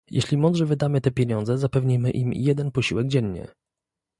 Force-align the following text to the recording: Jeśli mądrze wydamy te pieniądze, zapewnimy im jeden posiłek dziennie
Jeśli 0.11 0.37
mądrze 0.37 0.65
wydamy 0.65 1.01
te 1.01 1.11
pieniądze, 1.11 1.57
zapewnimy 1.57 2.11
im 2.11 2.33
jeden 2.33 2.71
posiłek 2.71 3.07
dziennie 3.07 3.47